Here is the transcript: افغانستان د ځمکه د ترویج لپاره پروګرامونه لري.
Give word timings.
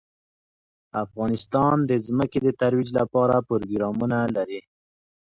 افغانستان 1.03 1.75
د 1.89 1.91
ځمکه 2.07 2.37
د 2.43 2.47
ترویج 2.61 2.89
لپاره 2.99 3.45
پروګرامونه 3.49 4.17
لري. 4.35 4.61